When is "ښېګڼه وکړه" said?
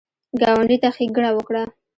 0.95-1.63